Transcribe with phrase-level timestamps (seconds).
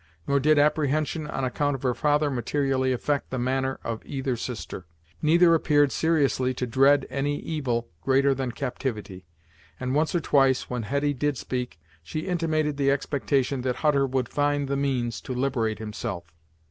[0.27, 4.87] Nor did apprehension on account of her father materially affect the manner of either sister.
[5.21, 9.25] Neither appeared seriously to dread any evil greater than captivity,
[9.79, 14.27] and once or twice, when Hetty did speak, she intimated the expectation that Hutter would
[14.27, 16.33] find the means to liberate himself.